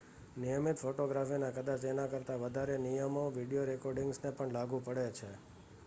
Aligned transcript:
નિયમિત 0.35 0.77
ફોટોગ્રાફીના 0.77 1.51
કદાચ 1.51 1.81
તેના 1.81 2.07
કરતાં 2.07 2.41
વધારે 2.41 2.77
નિયમો 2.79 3.23
વિડિયો 3.31 3.65
રેકૉર્ડિંગને 3.65 4.31
પણ 4.31 4.53
લાગુ 4.53 4.77
પડે 4.81 5.07
છે 5.11 5.29